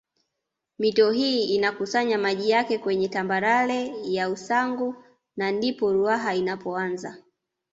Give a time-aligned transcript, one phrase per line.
[0.79, 4.95] Mito hii inakusanya maji yake kwenye tambarare ya Usangu
[5.37, 7.17] na ndipo Ruaha inapoanza